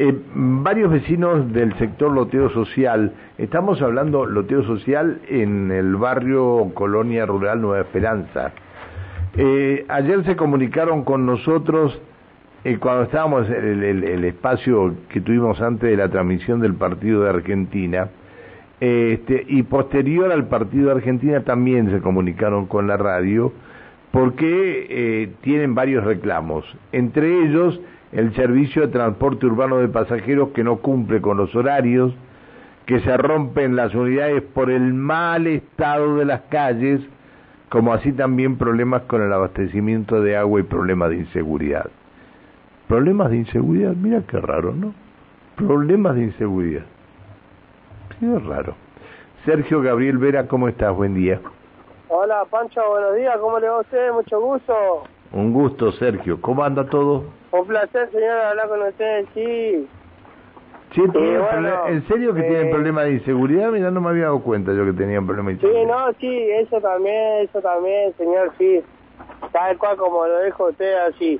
Eh, 0.00 0.16
varios 0.32 0.92
vecinos 0.92 1.52
del 1.52 1.76
sector 1.76 2.12
loteo 2.12 2.50
social, 2.50 3.14
estamos 3.36 3.82
hablando 3.82 4.26
loteo 4.26 4.62
social 4.62 5.20
en 5.28 5.72
el 5.72 5.96
barrio 5.96 6.70
Colonia 6.72 7.26
Rural 7.26 7.60
Nueva 7.60 7.80
Esperanza. 7.80 8.52
Eh, 9.36 9.84
ayer 9.88 10.24
se 10.24 10.36
comunicaron 10.36 11.02
con 11.02 11.26
nosotros 11.26 12.00
eh, 12.62 12.78
cuando 12.78 13.02
estábamos 13.02 13.50
en 13.50 13.82
el, 13.82 14.24
espacio 14.24 14.94
que 15.08 15.20
tuvimos 15.20 15.60
antes 15.60 15.90
de 15.90 15.96
la 15.96 16.08
transmisión 16.08 16.60
del 16.60 16.74
partido 16.74 17.24
de 17.24 17.30
Argentina, 17.30 18.08
este, 18.78 19.46
y 19.48 19.64
posterior 19.64 20.30
al 20.30 20.46
partido 20.46 20.90
de 20.90 20.92
Argentina 20.92 21.42
también 21.42 21.90
se 21.90 22.00
comunicaron 22.00 22.66
con 22.66 22.86
la 22.86 22.96
radio 22.96 23.52
porque 24.10 24.86
eh, 24.88 25.32
tienen 25.42 25.74
varios 25.74 26.04
reclamos, 26.04 26.64
entre 26.92 27.44
ellos 27.44 27.80
el 28.12 28.34
servicio 28.34 28.82
de 28.82 28.88
transporte 28.88 29.46
urbano 29.46 29.78
de 29.78 29.88
pasajeros 29.88 30.50
que 30.50 30.64
no 30.64 30.76
cumple 30.76 31.20
con 31.20 31.36
los 31.36 31.54
horarios, 31.54 32.14
que 32.86 33.00
se 33.00 33.16
rompen 33.18 33.76
las 33.76 33.94
unidades 33.94 34.42
por 34.42 34.70
el 34.70 34.94
mal 34.94 35.46
estado 35.46 36.16
de 36.16 36.24
las 36.24 36.40
calles, 36.42 37.02
como 37.68 37.92
así 37.92 38.12
también 38.12 38.56
problemas 38.56 39.02
con 39.02 39.20
el 39.20 39.30
abastecimiento 39.30 40.22
de 40.22 40.36
agua 40.36 40.60
y 40.60 40.62
problemas 40.62 41.10
de 41.10 41.16
inseguridad. 41.16 41.90
Problemas 42.86 43.30
de 43.30 43.36
inseguridad, 43.36 43.94
mira 43.94 44.22
qué 44.26 44.40
raro, 44.40 44.74
¿no? 44.74 44.94
Problemas 45.56 46.14
de 46.14 46.22
inseguridad. 46.22 46.86
Es 48.22 48.44
raro. 48.46 48.74
Sergio 49.44 49.82
Gabriel 49.82 50.16
Vera, 50.16 50.46
¿cómo 50.46 50.68
estás? 50.68 50.96
Buen 50.96 51.12
día. 51.12 51.40
Hola 52.10 52.46
Pancho, 52.50 52.80
buenos 52.88 53.16
días, 53.16 53.36
¿cómo 53.38 53.58
le 53.58 53.68
va 53.68 53.76
a 53.76 53.80
usted? 53.80 54.10
Mucho 54.12 54.40
gusto. 54.40 55.02
Un 55.30 55.52
gusto, 55.52 55.92
Sergio. 55.92 56.40
¿Cómo 56.40 56.64
anda 56.64 56.88
todo? 56.88 57.24
Un 57.52 57.66
placer, 57.66 58.10
señor, 58.10 58.30
hablar 58.30 58.68
con 58.68 58.82
usted, 58.82 59.26
sí. 59.34 59.86
Sí, 60.94 61.02
¿en 61.02 62.08
serio 62.08 62.32
que 62.32 62.40
tienen 62.40 62.68
eh, 62.68 62.70
problemas 62.70 63.04
de 63.04 63.12
inseguridad? 63.12 63.70
Mira, 63.70 63.90
no 63.90 64.00
me 64.00 64.08
había 64.08 64.24
dado 64.24 64.40
cuenta 64.40 64.72
yo 64.72 64.86
que 64.86 64.94
tenían 64.94 65.26
problemas 65.26 65.48
de 65.48 65.66
inseguridad. 65.66 65.82
Sí, 65.82 65.86
no, 65.86 66.12
sí, 66.18 66.50
eso 66.50 66.80
también, 66.80 67.44
eso 67.44 67.60
también, 67.60 68.14
señor, 68.16 68.52
sí. 68.56 68.82
Tal 69.52 69.76
cual 69.76 69.98
como 69.98 70.26
lo 70.26 70.44
dijo 70.44 70.68
usted, 70.68 70.94
así. 71.08 71.38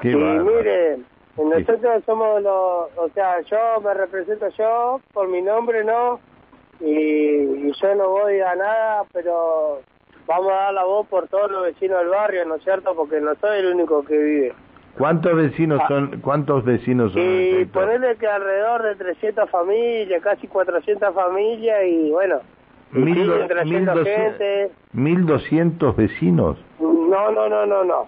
Qué 0.00 0.12
y 0.12 0.16
mire, 0.16 0.98
nosotros 1.36 2.04
somos 2.06 2.42
los, 2.42 2.96
o 2.96 3.08
sea, 3.12 3.40
yo 3.40 3.80
me 3.82 3.92
represento 3.92 4.48
yo, 4.50 5.00
por 5.12 5.26
mi 5.28 5.42
nombre 5.42 5.82
no, 5.82 6.20
y, 6.84 7.72
yo 7.72 7.94
no 7.94 8.10
voy 8.10 8.40
a 8.40 8.54
nada, 8.54 9.02
pero 9.12 9.80
vamos 10.26 10.52
a 10.52 10.54
dar 10.54 10.74
la 10.74 10.84
voz 10.84 11.06
por 11.08 11.28
todos 11.28 11.50
los 11.50 11.64
vecinos 11.64 11.98
del 12.00 12.08
barrio, 12.08 12.44
¿no 12.44 12.56
es 12.56 12.64
cierto? 12.64 12.94
Porque 12.94 13.20
no 13.20 13.34
soy 13.36 13.60
el 13.60 13.74
único 13.74 14.04
que 14.04 14.16
vive. 14.16 14.52
¿Cuántos 14.96 15.34
vecinos 15.34 15.80
ah. 15.82 15.88
son? 15.88 16.20
¿Cuántos 16.20 16.64
vecinos 16.64 17.12
son? 17.12 17.22
Y 17.22 17.64
ponerle 17.66 18.16
que 18.16 18.26
alrededor 18.26 18.82
de 18.82 18.94
300 18.94 19.50
familias, 19.50 20.22
casi 20.22 20.46
400 20.46 21.14
familias 21.14 21.84
y 21.86 22.10
bueno, 22.10 22.40
mil, 22.92 23.16
mil, 24.92 25.26
doscientos 25.26 25.96
vecinos. 25.96 26.58
No, 26.78 27.30
no, 27.32 27.48
no, 27.48 27.66
no, 27.66 27.84
no. 27.84 28.06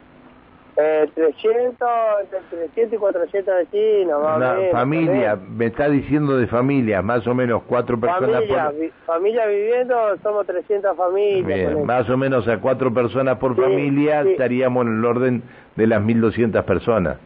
Eh, 0.78 1.10
300, 1.14 1.88
entre 2.20 2.40
300 2.50 2.92
y 2.92 2.96
400 2.98 3.54
vecinos, 3.54 4.22
más 4.22 4.36
Una 4.36 4.56
familia, 4.72 5.34
me 5.34 5.66
está 5.66 5.88
diciendo 5.88 6.36
de 6.36 6.46
familia, 6.48 7.00
más 7.00 7.26
o 7.26 7.34
menos 7.34 7.62
cuatro 7.66 7.98
personas 7.98 8.44
familia, 8.44 8.70
por... 8.70 8.90
familia 9.06 9.46
viviendo, 9.46 9.96
somos 10.22 10.46
300 10.46 10.94
familias. 10.94 11.46
Bien, 11.46 11.86
más 11.86 12.10
o 12.10 12.18
menos 12.18 12.46
a 12.46 12.60
cuatro 12.60 12.92
personas 12.92 13.38
por 13.38 13.56
familia 13.56 14.20
estaríamos 14.20 14.86
en 14.86 14.98
el 14.98 15.04
orden 15.06 15.42
de 15.76 15.86
las 15.86 16.02
1200 16.02 16.62
personas. 16.66 17.16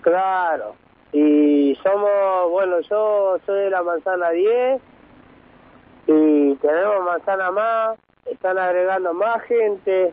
Claro, 0.00 0.74
y 1.12 1.78
somos, 1.84 2.50
bueno, 2.50 2.80
yo 2.80 3.36
soy 3.46 3.60
de 3.60 3.70
la 3.70 3.84
manzana 3.84 4.30
10 4.30 4.82
y 6.08 6.54
tenemos 6.56 7.04
manzana 7.04 7.52
más, 7.52 7.98
están 8.26 8.58
agregando 8.58 9.14
más 9.14 9.42
gente 9.42 10.12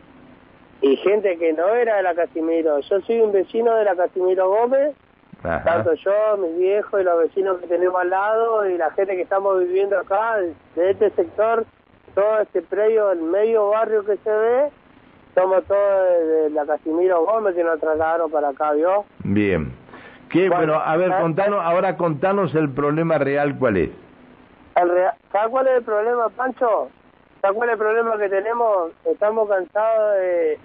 y 0.82 0.96
gente 0.98 1.38
que 1.38 1.54
no 1.54 1.68
era 1.70 1.98
de 1.98 2.04
la 2.04 2.16
Casimiro. 2.16 2.80
Yo 2.80 3.02
soy 3.02 3.20
un 3.20 3.32
vecino 3.32 3.74
de 3.76 3.86
la 3.86 3.96
Casimiro 3.96 4.50
Gómez, 4.50 4.96
tanto 5.42 5.94
yo, 5.94 6.38
mis 6.38 6.58
viejos 6.58 7.02
y 7.02 7.04
los 7.04 7.20
vecinos 7.20 7.58
que 7.60 7.68
tenemos 7.68 8.00
al 8.02 8.10
lado 8.10 8.70
y 8.70 8.78
la 8.78 8.92
gente 8.92 9.16
que 9.16 9.22
estamos 9.22 9.60
viviendo 9.60 9.98
acá, 9.98 10.38
de 10.76 10.90
este 10.90 11.10
sector, 11.12 11.66
todo 12.16 12.40
este 12.40 12.62
predio, 12.62 13.12
el 13.12 13.22
medio 13.22 13.70
barrio 13.70 14.04
que 14.04 14.18
se 14.18 14.32
ve, 14.32 14.70
somos 15.36 15.64
todos 15.66 16.02
de, 16.28 16.50
la 16.50 16.66
Casimiro 16.66 17.24
Gómez 17.26 17.56
que 17.56 17.64
nos 17.64 17.80
trasladaron 17.80 18.32
para 18.32 18.50
acá, 18.50 18.72
¿vio? 18.74 19.06
Bien. 19.24 19.72
¿Qué? 20.30 20.50
Bueno, 20.50 20.74
a 20.76 20.98
ver, 20.98 21.12
contanos, 21.22 21.60
ahora 21.64 21.96
contanos 21.96 22.54
el 22.56 22.70
problema 22.72 23.18
real, 23.18 23.58
¿cuál 23.58 23.78
es? 23.78 23.90
El 24.76 24.90
real, 24.90 25.14
¿Sabes 25.32 25.50
cuál 25.50 25.68
es 25.68 25.78
el 25.78 25.84
problema, 25.84 26.30
Pancho? 26.30 26.90
¿Sabes 27.42 27.56
cuál 27.56 27.70
es 27.70 27.74
el 27.74 27.80
problema 27.80 28.18
que 28.18 28.30
tenemos? 28.30 28.92
Estamos 29.06 29.48
cansados 29.48 30.16
de, 30.16 30.60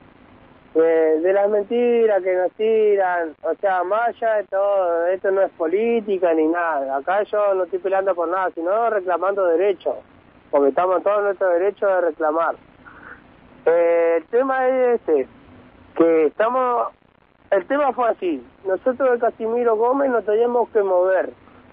de, 0.74 1.32
las 1.32 1.50
mentiras 1.50 2.22
que 2.22 2.34
nos 2.34 2.52
tiran. 2.52 3.34
O 3.42 3.54
sea, 3.60 3.84
más 3.84 4.08
allá 4.08 4.36
de 4.36 4.44
todo, 4.44 5.06
esto 5.06 5.30
no 5.30 5.42
es 5.42 5.50
política 5.52 6.32
ni 6.34 6.46
nada. 6.46 6.96
Acá 6.96 7.22
yo 7.24 7.54
no 7.54 7.64
estoy 7.64 7.78
peleando 7.78 8.14
por 8.14 8.28
nada, 8.28 8.50
sino 8.54 8.90
reclamando 8.90 9.46
derechos. 9.46 9.96
Porque 10.50 10.68
estamos 10.68 11.02
todos 11.02 11.22
nuestro 11.22 11.48
derecho 11.48 11.86
de 11.86 12.00
reclamar. 12.02 12.56
Eh, 13.66 14.14
el 14.18 14.24
tema 14.26 14.68
es 14.68 15.00
este, 15.00 15.28
que 15.96 16.26
estamos... 16.26 16.88
El 17.50 17.66
tema 17.66 17.92
fue 17.92 18.08
así. 18.08 18.42
Nosotros 18.66 19.12
de 19.12 19.18
Casimiro 19.18 19.76
Gómez 19.76 20.10
nos 20.10 20.24
teníamos 20.24 20.68
que 20.70 20.82
mover. 20.82 21.30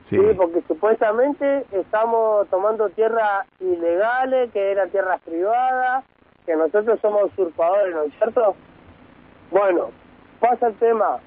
Sí. 0.09 0.17
porque 0.35 0.63
supuestamente 0.67 1.65
estamos 1.71 2.47
tomando 2.47 2.89
tierras 2.89 3.45
ilegales, 3.59 4.51
que 4.51 4.71
eran 4.71 4.89
tierras 4.89 5.21
privadas, 5.21 6.03
que 6.47 6.55
nosotros 6.55 6.99
somos 6.99 7.25
usurpadores, 7.25 7.93
¿no 7.93 8.01
es 8.01 8.13
cierto? 8.15 8.55
Bueno, 9.51 9.89
pasa 10.39 10.67
el 10.67 10.75
tema. 10.75 11.19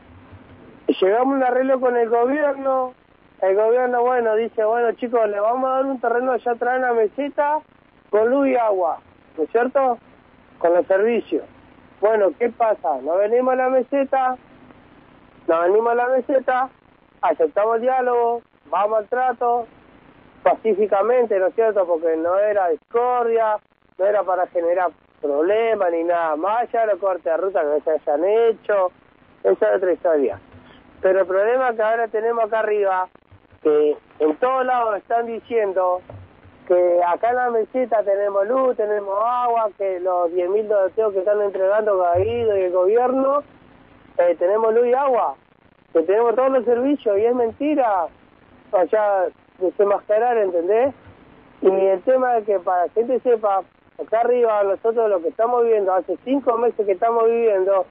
Llegamos 0.86 1.34
a 1.34 1.36
un 1.36 1.42
arreglo 1.42 1.80
con 1.80 1.96
el 1.96 2.08
gobierno. 2.08 2.94
El 3.40 3.56
gobierno, 3.56 4.02
bueno, 4.02 4.36
dice, 4.36 4.64
bueno 4.64 4.92
chicos, 4.92 5.28
le 5.28 5.40
vamos 5.40 5.68
a 5.68 5.74
dar 5.74 5.86
un 5.86 6.00
terreno 6.00 6.30
allá 6.30 6.52
atrás 6.52 6.76
en 6.76 6.82
la 6.82 6.92
meseta 6.92 7.58
con 8.10 8.30
luz 8.30 8.46
y 8.46 8.54
agua, 8.54 9.00
¿no 9.36 9.42
es 9.42 9.50
cierto? 9.50 9.98
Con 10.58 10.74
los 10.74 10.86
servicios. 10.86 11.42
Bueno, 12.00 12.30
¿qué 12.38 12.50
pasa? 12.50 13.00
Nos 13.02 13.18
venimos 13.18 13.54
a 13.54 13.56
la 13.56 13.68
meseta, 13.70 14.36
nos 15.48 15.62
venimos 15.62 15.90
a 15.90 15.94
la 15.96 16.08
meseta, 16.08 16.68
aceptamos 17.20 17.76
el 17.76 17.82
diálogo, 17.82 18.42
vamos 18.66 18.98
al 18.98 19.08
trato, 19.08 19.66
pacíficamente, 20.44 21.38
¿no 21.40 21.48
es 21.48 21.54
cierto? 21.54 21.84
Porque 21.84 22.16
no 22.16 22.38
era 22.38 22.68
discordia, 22.68 23.56
no 23.98 24.06
era 24.06 24.22
para 24.22 24.46
generar 24.48 24.90
problemas 25.22 25.90
ni 25.92 26.04
nada 26.04 26.36
más, 26.36 26.70
ya 26.72 26.84
los 26.86 26.98
cortes 26.98 27.24
de 27.24 27.36
ruta 27.36 27.62
que 27.62 27.80
se 27.82 27.90
hayan 27.90 28.24
hecho, 28.24 28.92
esa 29.44 29.70
es 29.70 29.76
otra 29.76 29.92
historia. 29.92 30.40
Pero 31.00 31.20
el 31.20 31.26
problema 31.26 31.72
que 31.74 31.82
ahora 31.82 32.08
tenemos 32.08 32.44
acá 32.44 32.60
arriba, 32.60 33.08
que 33.62 33.96
en 34.18 34.36
todos 34.36 34.66
lados 34.66 34.98
están 34.98 35.26
diciendo 35.26 36.02
que 36.66 37.00
acá 37.06 37.30
en 37.30 37.36
la 37.36 37.50
mesita 37.50 38.02
tenemos 38.02 38.46
luz, 38.46 38.76
tenemos 38.76 39.18
agua, 39.24 39.70
que 39.78 40.00
los 40.00 40.30
10.000 40.30 40.66
doteos 40.66 41.12
que 41.12 41.20
están 41.20 41.40
entregando 41.40 42.02
Caído 42.02 42.56
y 42.56 42.62
el 42.62 42.72
gobierno, 42.72 43.42
eh, 44.18 44.36
tenemos 44.38 44.74
luz 44.74 44.86
y 44.86 44.92
agua, 44.92 45.34
que 45.92 46.02
tenemos 46.02 46.34
todos 46.34 46.50
los 46.50 46.64
servicios 46.64 47.18
y 47.18 47.24
es 47.24 47.34
mentira 47.34 48.08
sea, 48.90 49.28
desenmascarar, 49.58 50.38
¿entendés? 50.38 50.94
Y 51.60 51.68
el 51.68 52.02
tema 52.02 52.38
es 52.38 52.46
que 52.46 52.58
para 52.58 52.88
que 52.88 53.04
gente 53.04 53.20
sepa, 53.20 53.62
acá 54.02 54.20
arriba 54.20 54.62
nosotros 54.62 55.10
lo 55.10 55.20
que 55.20 55.28
estamos 55.28 55.62
viviendo, 55.64 55.92
hace 55.92 56.16
cinco 56.24 56.58
meses 56.58 56.84
que 56.86 56.92
estamos 56.92 57.26
viviendo, 57.26 57.86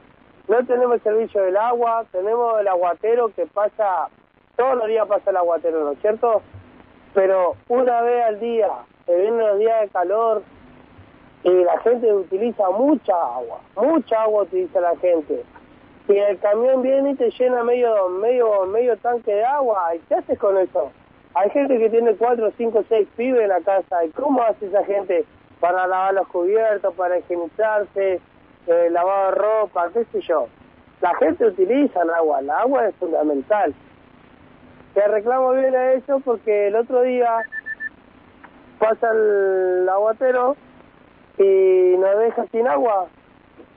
no 0.47 0.65
tenemos 0.65 0.95
el 0.95 1.03
servicio 1.03 1.41
del 1.43 1.57
agua, 1.57 2.05
tenemos 2.11 2.59
el 2.59 2.67
aguatero 2.67 3.29
que 3.35 3.45
pasa, 3.45 4.07
todos 4.55 4.75
los 4.77 4.87
días 4.87 5.07
pasa 5.07 5.31
el 5.31 5.37
aguatero, 5.37 5.83
¿no 5.83 5.91
es 5.91 5.99
cierto? 5.99 6.41
Pero 7.13 7.55
una 7.67 8.01
vez 8.01 8.23
al 8.25 8.39
día, 8.39 8.69
se 9.05 9.15
vienen 9.15 9.39
los 9.39 9.59
días 9.59 9.81
de 9.81 9.89
calor, 9.89 10.43
y 11.43 11.49
la 11.49 11.79
gente 11.79 12.13
utiliza 12.13 12.69
mucha 12.69 13.13
agua, 13.13 13.59
mucha 13.75 14.23
agua 14.23 14.43
utiliza 14.43 14.79
la 14.79 14.95
gente 14.97 15.43
y 16.07 16.17
el 16.17 16.39
camión 16.39 16.81
viene 16.81 17.11
y 17.11 17.15
te 17.15 17.29
llena 17.31 17.63
medio 17.63 18.09
medio 18.09 18.65
medio 18.65 18.97
tanque 18.97 19.33
de 19.33 19.45
agua, 19.45 19.95
¿y 19.95 19.99
qué 19.99 20.15
haces 20.15 20.37
con 20.37 20.57
eso? 20.57 20.91
Hay 21.33 21.49
gente 21.51 21.77
que 21.77 21.89
tiene 21.89 22.13
cuatro, 22.15 22.51
cinco, 22.57 22.83
seis 22.89 23.07
pibes 23.15 23.41
en 23.41 23.49
la 23.49 23.61
casa, 23.61 24.03
¿y 24.03 24.09
cómo 24.09 24.41
hace 24.43 24.65
esa 24.65 24.83
gente 24.83 25.25
para 25.61 25.87
lavar 25.87 26.13
los 26.13 26.27
cubiertos, 26.27 26.93
para 26.95 27.19
higienizarse, 27.19 28.19
eh, 28.67 28.89
lavar 28.91 29.33
ropa, 29.37 29.89
qué 29.93 30.03
sé 30.11 30.19
yo? 30.21 30.47
La 30.99 31.15
gente 31.15 31.45
utiliza 31.45 32.01
el 32.01 32.09
agua, 32.09 32.41
el 32.41 32.49
agua 32.49 32.89
es 32.89 32.95
fundamental. 32.95 33.73
Te 34.93 35.07
reclamo 35.07 35.53
bien 35.53 35.73
a 35.73 35.93
eso 35.93 36.19
porque 36.19 36.67
el 36.67 36.75
otro 36.75 37.03
día 37.03 37.37
pasa 38.77 39.09
el 39.11 39.87
aguatero 39.87 40.57
y 41.37 41.95
nos 41.97 42.19
deja 42.19 42.45
sin 42.51 42.67
agua 42.67 43.07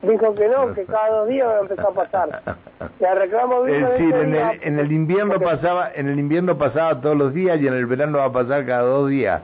dijo 0.08 0.34
que 0.34 0.48
no, 0.48 0.74
que 0.74 0.84
cada 0.84 1.10
dos 1.10 1.28
días 1.28 1.48
empezó 1.60 1.88
a 1.88 1.94
pasar. 1.94 2.42
Le 3.00 3.14
reclamo 3.14 3.66
Es 3.66 3.88
decir, 3.88 4.14
en 4.14 4.34
el, 4.34 4.60
en 4.62 4.78
el 4.78 4.92
invierno 4.92 5.40
pasaba, 5.40 5.90
en 5.94 6.08
el 6.08 6.18
invierno 6.18 6.56
pasaba 6.58 7.00
todos 7.00 7.16
los 7.16 7.32
días 7.32 7.60
y 7.60 7.66
en 7.66 7.74
el 7.74 7.86
verano 7.86 8.18
va 8.18 8.26
a 8.26 8.32
pasar 8.32 8.66
cada 8.66 8.82
dos 8.82 9.08
días. 9.08 9.42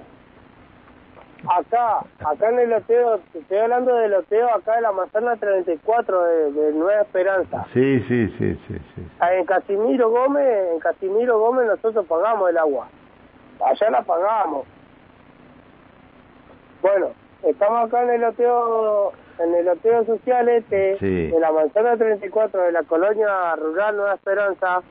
Acá, 1.52 2.05
acá 2.25 2.49
en 2.50 2.61
el 2.61 2.70
loteo, 2.70 3.19
estoy 3.35 3.58
hablando 3.58 3.93
del 3.97 4.12
loteo 4.12 4.55
acá 4.55 4.76
de 4.76 4.82
la 4.82 4.93
manzana 4.93 5.35
34 5.37 6.23
de, 6.23 6.52
de 6.52 6.73
Nueva 6.75 7.00
Esperanza. 7.02 7.67
Sí, 7.73 7.99
sí, 8.06 8.29
sí, 8.38 8.55
sí, 8.69 8.79
sí. 8.94 9.08
Ah, 9.19 9.35
En 9.35 9.44
Casimiro 9.47 10.11
Gómez, 10.11 10.69
en 10.73 10.79
Casimiro 10.79 11.41
Gómez 11.41 11.67
nosotros 11.67 12.06
pagamos 12.06 12.50
el 12.50 12.56
agua. 12.58 12.87
Allá 13.64 13.91
la 13.91 14.02
pagamos. 14.02 14.64
Bueno, 16.82 17.08
estamos 17.43 17.88
acá 17.88 18.03
en 18.05 18.11
el 18.11 18.20
loteo, 18.20 19.12
en 19.41 19.55
el 19.55 19.67
loteo 19.67 20.05
social 20.05 20.49
este, 20.49 20.99
Sí. 20.99 21.26
de 21.32 21.41
la 21.41 21.50
manzana 21.50 21.96
34 21.96 22.62
de 22.62 22.73
la 22.73 22.85
colonia 22.85 23.56
rural 23.56 23.96
Nueva 23.96 24.14
Esperanza, 24.14 24.82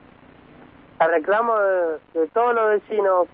a 1.00 1.08
reclamo 1.08 1.58
de, 1.58 2.20
de 2.20 2.28
todos 2.34 2.54
los 2.54 2.70
vecinos, 2.72 3.28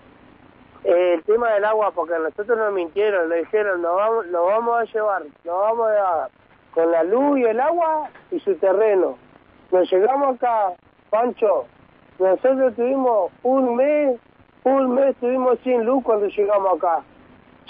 eh, 0.86 1.14
el 1.14 1.22
tema 1.24 1.50
del 1.52 1.64
agua, 1.64 1.90
porque 1.92 2.14
a 2.14 2.18
nosotros 2.18 2.56
nos 2.56 2.72
mintieron, 2.72 3.28
le 3.28 3.38
dijeron, 3.38 3.82
lo 3.82 3.96
vamos, 3.96 4.26
lo 4.26 4.46
vamos 4.46 4.78
a 4.80 4.84
llevar, 4.84 5.22
lo 5.44 5.58
vamos 5.58 5.88
a 5.88 5.92
dar 5.92 6.30
con 6.72 6.90
la 6.90 7.02
luz 7.04 7.38
y 7.38 7.44
el 7.44 7.58
agua 7.60 8.08
y 8.30 8.38
su 8.40 8.54
terreno. 8.56 9.16
Nos 9.72 9.90
llegamos 9.90 10.36
acá, 10.36 10.72
Pancho, 11.10 11.64
nosotros 12.18 12.74
tuvimos 12.76 13.32
un 13.42 13.76
mes, 13.76 14.18
un 14.64 14.94
mes 14.94 15.10
estuvimos 15.10 15.58
sin 15.64 15.84
luz 15.84 16.02
cuando 16.04 16.26
llegamos 16.28 16.76
acá. 16.76 17.02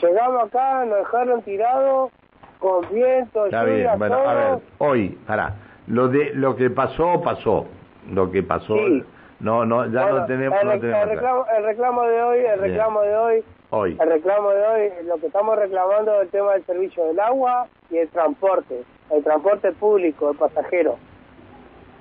Llegamos 0.03 0.45
acá, 0.45 0.85
nos 0.85 0.99
dejaron 0.99 1.43
tirados 1.43 2.11
con 2.59 2.87
viento, 2.93 3.47
Está 3.47 3.62
lluvia, 3.65 3.75
bien, 3.87 3.99
bueno, 3.99 4.15
a 4.17 4.23
todo. 4.23 4.35
ver, 4.35 4.59
hoy, 4.79 5.09
pará, 5.27 5.55
lo 5.87 6.09
de 6.09 6.33
lo 6.35 6.55
que 6.57 6.69
pasó, 6.71 7.21
pasó. 7.23 7.67
Lo 8.12 8.31
que 8.31 8.43
pasó, 8.43 8.77
Sí. 8.77 9.05
No, 9.41 9.65
no, 9.67 9.87
ya 9.87 10.03
Bueno, 10.03 10.19
no 10.21 10.27
tenemos, 10.27 10.61
el, 10.61 10.67
no 10.67 10.73
rec- 10.75 10.81
tenemos 10.81 11.03
el 11.03 11.09
reclamo, 11.11 11.47
el 11.56 11.65
reclamo 11.65 12.03
de 12.03 12.23
hoy, 12.23 12.38
el 12.38 12.44
Bien. 12.44 12.61
reclamo 12.61 13.03
de 13.03 13.17
hoy, 13.17 13.44
hoy. 13.71 13.97
el 14.00 14.09
reclamo 14.09 14.50
de 14.50 14.67
hoy, 14.67 14.91
lo 15.06 15.17
que 15.19 15.27
estamos 15.27 15.56
reclamando 15.59 16.15
es 16.17 16.23
el 16.23 16.29
tema 16.31 16.53
del 16.53 16.65
servicio 16.67 17.05
del 17.06 17.21
agua 17.21 17.67
y 17.91 17.99
el 17.99 18.09
transporte, 18.09 18.83
el 19.11 19.23
transporte 19.25 19.73
público, 19.73 20.31
el 20.31 20.37
pasajero. 20.38 20.97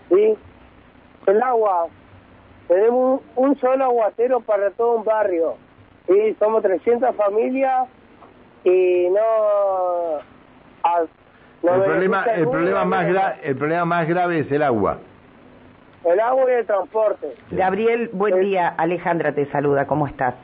¿Sí? 0.09 0.37
El 1.27 1.41
agua, 1.43 1.87
tenemos 2.67 3.21
un, 3.35 3.47
un 3.49 3.59
solo 3.59 3.83
aguatero 3.85 4.39
para 4.41 4.71
todo 4.71 4.93
un 4.97 5.03
barrio. 5.03 5.55
¿Sí? 6.07 6.35
Somos 6.39 6.61
300 6.61 7.15
familias 7.15 7.87
y 8.63 9.07
no... 9.09 10.19
a- 10.83 11.05
no 11.63 11.73
el 11.75 11.81
problema, 11.83 12.23
el 12.25 12.47
problema 12.47 12.85
más 12.85 13.07
gra- 13.07 13.35
el 13.41 13.55
problema 13.57 13.85
más 13.85 14.07
grave 14.07 14.39
es 14.39 14.51
el 14.51 14.61
agua. 14.61 14.99
El 16.05 16.19
agua 16.19 16.45
y 16.51 16.53
el 16.53 16.65
transporte. 16.67 17.33
Gabriel, 17.49 18.09
buen 18.13 18.39
día. 18.39 18.67
Alejandra 18.67 19.33
te 19.33 19.47
saluda. 19.47 19.87
¿Cómo 19.87 20.05
estás? 20.05 20.35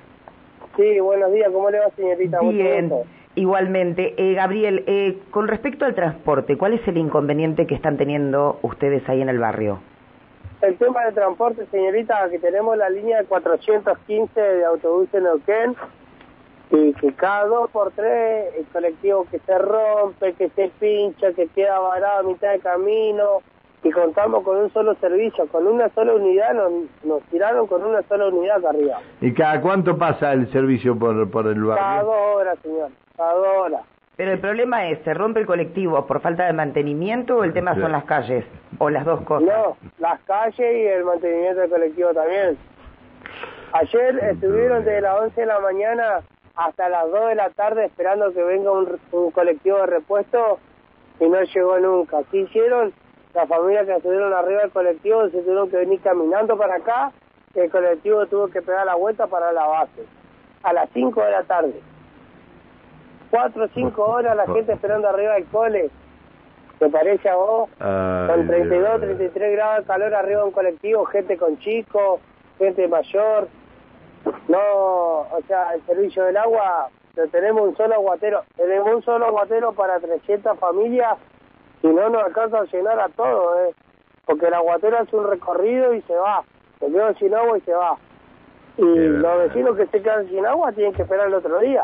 Sí, 0.75 0.99
buenos 0.99 1.31
días, 1.31 1.51
¿cómo 1.51 1.69
le 1.69 1.79
va 1.79 1.89
señorita? 1.91 2.39
Bien, 2.39 2.91
igualmente. 3.35 4.15
Eh, 4.17 4.33
Gabriel, 4.33 4.83
eh, 4.87 5.19
con 5.29 5.47
respecto 5.47 5.85
al 5.85 5.93
transporte, 5.93 6.57
¿cuál 6.57 6.73
es 6.73 6.87
el 6.87 6.97
inconveniente 6.97 7.67
que 7.67 7.75
están 7.75 7.97
teniendo 7.97 8.57
ustedes 8.63 9.07
ahí 9.07 9.21
en 9.21 9.29
el 9.29 9.37
barrio? 9.37 9.79
El 10.61 10.77
tema 10.77 11.05
de 11.05 11.11
transporte, 11.11 11.65
señorita, 11.67 12.27
que 12.29 12.39
tenemos 12.39 12.75
la 12.77 12.89
línea 12.89 13.19
de 13.19 13.25
415 13.25 14.41
de 14.41 14.65
autobús 14.65 15.09
en 15.13 15.23
Neuquén 15.23 15.75
y 16.71 16.93
que 16.93 17.13
cada 17.13 17.45
dos 17.45 17.69
por 17.69 17.91
tres 17.91 18.55
el 18.57 18.65
colectivo 18.67 19.27
que 19.29 19.39
se 19.39 19.57
rompe, 19.57 20.33
que 20.33 20.49
se 20.49 20.71
pincha, 20.79 21.33
que 21.33 21.47
queda 21.47 21.79
varado 21.79 22.19
a 22.21 22.23
mitad 22.23 22.51
de 22.51 22.59
camino 22.59 23.41
y 23.83 23.89
contamos 23.91 24.43
con 24.43 24.57
un 24.57 24.71
solo 24.71 24.93
servicio, 24.95 25.47
con 25.47 25.65
una 25.65 25.89
sola 25.89 26.13
unidad, 26.13 26.53
nos, 26.53 26.71
nos 27.03 27.23
tiraron 27.31 27.65
con 27.67 27.83
una 27.83 28.01
sola 28.03 28.27
unidad 28.27 28.57
acá 28.57 28.69
arriba. 28.69 28.99
¿Y 29.21 29.33
cada 29.33 29.59
cuánto 29.61 29.97
pasa 29.97 30.33
el 30.33 30.51
servicio 30.51 30.97
por, 30.97 31.29
por 31.31 31.47
el 31.47 31.55
Cada 31.55 31.75
barrio? 31.75 32.03
dos 32.11 32.35
horas, 32.35 32.59
señor, 32.61 32.89
cada 33.17 33.33
dos 33.33 33.47
horas. 33.57 33.81
Pero 34.17 34.33
el 34.33 34.39
problema 34.39 34.87
es, 34.89 34.99
¿se 35.03 35.13
rompe 35.15 35.39
el 35.39 35.47
colectivo 35.47 36.05
por 36.05 36.21
falta 36.21 36.45
de 36.45 36.53
mantenimiento 36.53 37.37
o 37.37 37.43
el 37.43 37.53
tema 37.53 37.73
son 37.73 37.91
las 37.91 38.03
calles? 38.03 38.45
¿O 38.77 38.89
las 38.89 39.03
dos 39.03 39.21
cosas? 39.21 39.47
No, 39.47 39.77
las 39.97 40.19
calles 40.21 40.59
y 40.59 40.85
el 40.85 41.03
mantenimiento 41.03 41.61
del 41.61 41.69
colectivo 41.71 42.13
también. 42.13 42.57
Ayer 43.73 44.19
estuvieron 44.31 44.83
desde 44.83 45.01
las 45.01 45.21
11 45.21 45.41
de 45.41 45.47
la 45.47 45.59
mañana 45.59 46.19
hasta 46.55 46.89
las 46.89 47.09
2 47.09 47.29
de 47.29 47.35
la 47.35 47.49
tarde 47.51 47.85
esperando 47.85 48.31
que 48.33 48.43
venga 48.43 48.71
un, 48.71 48.99
un 49.11 49.31
colectivo 49.31 49.77
de 49.79 49.85
repuesto 49.87 50.59
y 51.19 51.27
no 51.27 51.41
llegó 51.41 51.79
nunca. 51.79 52.17
¿Qué 52.29 52.39
hicieron? 52.41 52.93
Las 53.33 53.47
familias 53.47 53.85
que 53.85 53.95
estuvieron 53.95 54.33
arriba 54.33 54.61
del 54.61 54.71
colectivo 54.71 55.29
se 55.29 55.41
tuvieron 55.41 55.69
que 55.69 55.77
venir 55.77 56.01
caminando 56.01 56.57
para 56.57 56.75
acá 56.75 57.11
el 57.55 57.69
colectivo 57.69 58.25
tuvo 58.27 58.47
que 58.47 58.61
pegar 58.61 58.85
la 58.85 58.95
vuelta 58.95 59.27
para 59.27 59.51
la 59.51 59.65
base. 59.65 60.05
A 60.63 60.73
las 60.73 60.89
5 60.93 61.21
de 61.21 61.31
la 61.31 61.43
tarde. 61.43 61.81
4 63.29 63.63
o 63.63 63.67
5 63.67 64.03
horas 64.03 64.35
la 64.35 64.45
gente 64.45 64.73
esperando 64.73 65.09
arriba 65.09 65.33
del 65.33 65.45
cole. 65.45 65.89
¿Te 66.79 66.89
parece 66.89 67.29
a 67.29 67.35
vos? 67.35 67.69
Ay, 67.79 68.27
Con 68.27 68.47
32, 68.47 68.87
Dios. 68.87 69.01
33 69.01 69.51
grados 69.53 69.77
de 69.79 69.85
calor 69.85 70.13
arriba 70.13 70.39
de 70.39 70.45
un 70.45 70.51
colectivo, 70.51 71.05
gente 71.05 71.37
con 71.37 71.57
chicos, 71.59 72.19
gente 72.57 72.87
mayor. 72.87 73.47
No, 74.47 75.21
o 75.21 75.39
sea, 75.47 75.73
el 75.73 75.81
servicio 75.85 76.23
del 76.23 76.37
agua, 76.37 76.89
tenemos 77.31 77.61
un 77.61 77.75
solo 77.75 77.95
aguatero. 77.95 78.43
Tenemos 78.55 78.95
un 78.95 79.01
solo 79.03 79.25
aguatero 79.25 79.73
para 79.73 79.99
300 79.99 80.57
familias 80.59 81.17
y 81.83 81.87
no 81.87 82.09
nos 82.09 82.23
alcanza 82.23 82.59
a 82.59 82.65
llenar 82.65 82.99
a 82.99 83.09
todos, 83.09 83.57
¿eh? 83.67 83.75
Porque 84.25 84.47
el 84.47 84.53
aguatero 84.53 84.99
hace 84.99 85.15
un 85.15 85.29
recorrido 85.29 85.93
y 85.93 86.01
se 86.01 86.15
va. 86.15 86.43
Se 86.79 86.87
queda 86.87 87.13
sin 87.15 87.33
agua 87.33 87.57
y 87.57 87.61
se 87.61 87.73
va. 87.73 87.97
Y 88.77 88.83
los 88.83 89.37
vecinos 89.39 89.77
que 89.77 89.87
se 89.87 90.01
quedan 90.01 90.27
sin 90.29 90.45
agua 90.45 90.71
tienen 90.71 90.93
que 90.93 91.01
esperar 91.01 91.27
el 91.27 91.33
otro 91.33 91.59
día. 91.59 91.83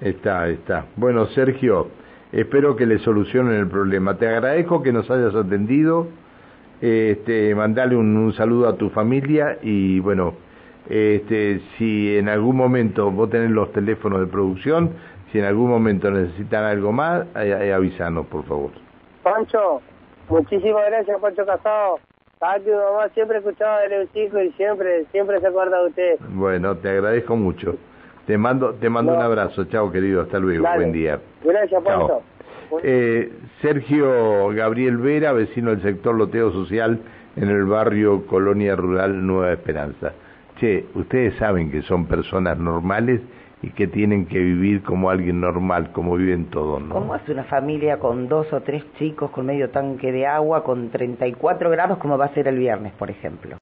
Está, 0.00 0.48
está. 0.48 0.86
Bueno, 0.96 1.26
Sergio, 1.26 1.88
espero 2.32 2.74
que 2.76 2.86
le 2.86 2.98
solucionen 2.98 3.54
el 3.54 3.68
problema. 3.68 4.16
Te 4.16 4.28
agradezco 4.28 4.82
que 4.82 4.92
nos 4.92 5.10
hayas 5.10 5.34
atendido. 5.34 6.08
Este, 6.80 7.54
mandale 7.54 7.96
un, 7.96 8.16
un 8.16 8.32
saludo 8.32 8.68
a 8.68 8.76
tu 8.76 8.90
familia 8.90 9.58
y 9.62 10.00
bueno, 10.00 10.34
este, 10.88 11.60
si 11.78 12.16
en 12.16 12.28
algún 12.28 12.56
momento 12.56 13.10
vos 13.10 13.30
tenés 13.30 13.50
los 13.50 13.72
teléfonos 13.72 14.20
de 14.20 14.26
producción, 14.26 14.90
si 15.32 15.38
en 15.38 15.46
algún 15.46 15.70
momento 15.70 16.10
necesitan 16.10 16.64
algo 16.64 16.92
más, 16.92 17.26
eh, 17.36 17.58
eh, 17.62 17.72
avisanos, 17.72 18.26
por 18.26 18.44
favor. 18.44 18.83
Pancho, 19.24 19.80
muchísimas 20.28 20.86
gracias, 20.86 21.18
Pancho 21.20 21.44
Casado. 21.44 21.98
Mi 22.64 22.70
mamá 22.70 23.08
siempre 23.14 23.38
escuchaba 23.38 23.80
de 23.80 23.88
León 23.88 24.08
Chico 24.12 24.38
y 24.40 24.52
siempre, 24.52 25.06
siempre 25.12 25.40
se 25.40 25.46
acuerda 25.46 25.80
de 25.82 25.88
usted. 25.88 26.16
Bueno, 26.34 26.76
te 26.76 26.90
agradezco 26.90 27.36
mucho. 27.36 27.76
Te 28.26 28.36
mando, 28.36 28.74
te 28.74 28.90
mando 28.90 29.12
No. 29.12 29.18
un 29.18 29.24
abrazo. 29.24 29.64
Chao, 29.64 29.90
querido. 29.90 30.20
Hasta 30.22 30.38
luego. 30.38 30.62
Dale. 30.62 30.76
Buen 30.76 30.92
día. 30.92 31.18
Gracias. 31.42 31.82
Pancho. 31.82 32.20
Eh, 32.82 33.32
Sergio 33.62 34.48
Gabriel 34.48 34.98
Vera, 34.98 35.32
vecino 35.32 35.70
del 35.70 35.80
sector 35.82 36.14
loteo 36.16 36.50
social 36.52 36.98
en 37.36 37.48
el 37.48 37.64
barrio 37.64 38.26
Colonia 38.26 38.76
Rural 38.76 39.26
Nueva 39.26 39.52
Esperanza. 39.52 40.12
Che, 40.60 40.84
ustedes 40.94 41.34
saben 41.36 41.70
que 41.70 41.80
son 41.82 42.06
personas 42.06 42.58
normales 42.58 43.20
y 43.64 43.70
que 43.70 43.86
tienen 43.86 44.26
que 44.26 44.38
vivir 44.38 44.82
como 44.82 45.08
alguien 45.08 45.40
normal, 45.40 45.90
como 45.92 46.16
viven 46.16 46.46
todos, 46.50 46.82
¿no? 46.82 46.92
¿Cómo 46.92 47.14
hace 47.14 47.32
una 47.32 47.44
familia 47.44 47.98
con 47.98 48.28
dos 48.28 48.52
o 48.52 48.60
tres 48.60 48.84
chicos 48.98 49.30
con 49.30 49.46
medio 49.46 49.70
tanque 49.70 50.12
de 50.12 50.26
agua 50.26 50.62
con 50.62 50.90
34 50.90 51.70
grados 51.70 51.96
como 51.98 52.18
va 52.18 52.26
a 52.26 52.34
ser 52.34 52.46
el 52.46 52.58
viernes, 52.58 52.92
por 52.92 53.10
ejemplo? 53.10 53.50